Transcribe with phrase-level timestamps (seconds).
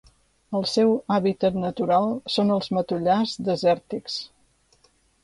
[0.59, 4.17] El seu hàbitat natural són els matollars desèrtics.